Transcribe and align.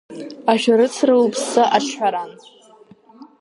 Ашәарыцара 0.51 1.15
уԥсы 1.23 1.63
аҿҳәаран. 1.77 2.31